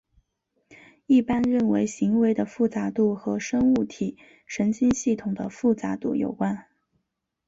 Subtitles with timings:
[1.05, 6.65] 一般认为行为的复杂度和生物体神经系统的复杂度有关。